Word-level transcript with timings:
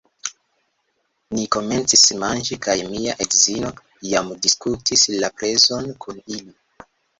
Ni 1.37 1.43
komencis 1.55 2.05
manĝi 2.23 2.57
kaj 2.69 2.75
mia 2.95 3.15
edzino 3.27 3.71
jam 4.15 4.33
diskutis 4.49 5.07
la 5.23 5.33
prezon 5.39 5.95
kun 6.07 6.21
ili 6.27 6.53